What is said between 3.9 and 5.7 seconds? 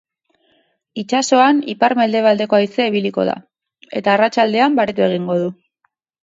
eta arratsaldean baretu egingo du.